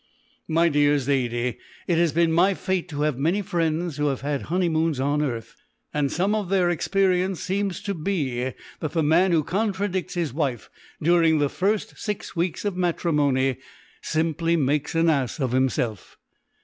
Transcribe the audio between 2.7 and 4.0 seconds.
to have many friends